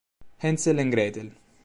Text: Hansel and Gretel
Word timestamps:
Hansel 0.39 0.79
and 0.79 0.89
Gretel 0.91 1.29